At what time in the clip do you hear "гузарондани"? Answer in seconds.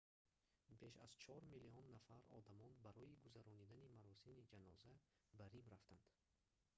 3.25-3.91